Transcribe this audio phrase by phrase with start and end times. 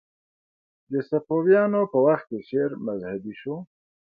[0.91, 3.55] د صفویانو په وخت کې شعر مذهبي شو